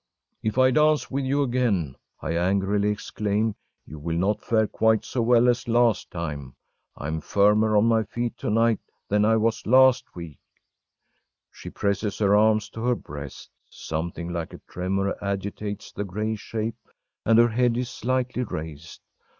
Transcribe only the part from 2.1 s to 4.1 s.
I angrily exclaim, “you